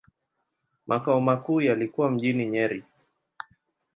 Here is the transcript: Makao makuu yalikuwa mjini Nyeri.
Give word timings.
Makao 0.87 1.21
makuu 1.21 1.61
yalikuwa 1.61 2.11
mjini 2.11 2.45
Nyeri. 2.45 2.83